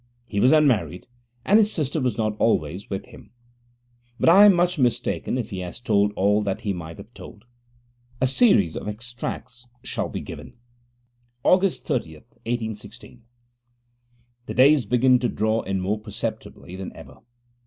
He 0.25 0.39
was 0.39 0.51
unmarried 0.51 1.05
and 1.45 1.59
his 1.59 1.71
sister 1.71 2.01
was 2.01 2.17
not 2.17 2.35
always 2.39 2.89
with 2.89 3.05
him. 3.05 3.29
But 4.19 4.29
I 4.29 4.45
am 4.45 4.55
much 4.55 4.79
mistaken 4.79 5.37
if 5.37 5.51
he 5.51 5.59
has 5.59 5.79
told 5.79 6.11
all 6.13 6.41
that 6.41 6.61
he 6.61 6.73
might 6.73 6.97
have 6.97 7.13
told. 7.13 7.45
A 8.19 8.25
series 8.25 8.75
of 8.75 8.87
extracts 8.87 9.67
shall 9.83 10.09
be 10.09 10.21
given: 10.21 10.57
Aug. 11.45 11.61
30th 11.61 12.15
1816 12.47 13.21
The 14.47 14.53
days 14.55 14.87
begin 14.87 15.19
to 15.19 15.29
draw 15.29 15.61
in 15.61 15.79
more 15.79 15.99
perceptibly 15.99 16.75
than 16.75 16.91
ever. 16.95 17.19